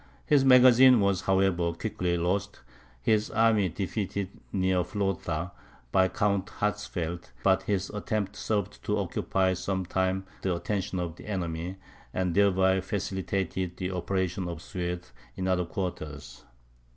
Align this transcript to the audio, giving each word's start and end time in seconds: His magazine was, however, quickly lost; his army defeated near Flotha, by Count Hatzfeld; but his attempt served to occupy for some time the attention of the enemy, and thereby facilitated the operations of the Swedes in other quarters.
His 0.25 0.43
magazine 0.43 0.99
was, 0.99 1.21
however, 1.21 1.73
quickly 1.73 2.17
lost; 2.17 2.61
his 3.03 3.29
army 3.29 3.69
defeated 3.69 4.29
near 4.51 4.83
Flotha, 4.83 5.51
by 5.91 6.07
Count 6.07 6.47
Hatzfeld; 6.59 7.29
but 7.43 7.61
his 7.61 7.91
attempt 7.91 8.35
served 8.35 8.83
to 8.85 8.97
occupy 8.97 9.51
for 9.51 9.55
some 9.57 9.85
time 9.85 10.25
the 10.41 10.55
attention 10.55 10.99
of 10.99 11.17
the 11.17 11.27
enemy, 11.27 11.75
and 12.15 12.33
thereby 12.33 12.81
facilitated 12.81 13.77
the 13.77 13.91
operations 13.91 14.47
of 14.47 14.57
the 14.57 14.63
Swedes 14.63 15.11
in 15.35 15.47
other 15.47 15.65
quarters. 15.65 16.45